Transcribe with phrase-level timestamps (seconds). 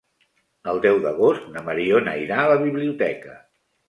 [0.71, 3.37] El deu d'agost na Mariona irà a la biblioteca.